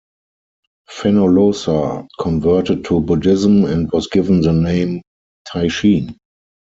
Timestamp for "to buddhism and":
2.85-3.87